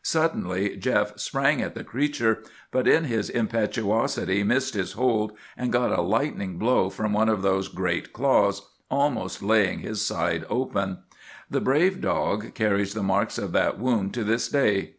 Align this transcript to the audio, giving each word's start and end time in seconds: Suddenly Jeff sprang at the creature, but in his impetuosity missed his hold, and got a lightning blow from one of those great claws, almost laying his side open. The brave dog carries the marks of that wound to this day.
Suddenly 0.00 0.78
Jeff 0.78 1.18
sprang 1.20 1.60
at 1.60 1.74
the 1.74 1.84
creature, 1.84 2.38
but 2.70 2.88
in 2.88 3.04
his 3.04 3.28
impetuosity 3.28 4.42
missed 4.42 4.72
his 4.72 4.92
hold, 4.92 5.32
and 5.54 5.70
got 5.70 5.92
a 5.92 6.00
lightning 6.00 6.56
blow 6.56 6.88
from 6.88 7.12
one 7.12 7.28
of 7.28 7.42
those 7.42 7.68
great 7.68 8.10
claws, 8.14 8.70
almost 8.90 9.42
laying 9.42 9.80
his 9.80 10.00
side 10.00 10.46
open. 10.48 11.00
The 11.50 11.60
brave 11.60 12.00
dog 12.00 12.54
carries 12.54 12.94
the 12.94 13.02
marks 13.02 13.36
of 13.36 13.52
that 13.52 13.78
wound 13.78 14.14
to 14.14 14.24
this 14.24 14.48
day. 14.48 14.94